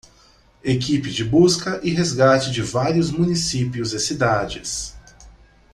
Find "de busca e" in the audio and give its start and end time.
1.11-1.91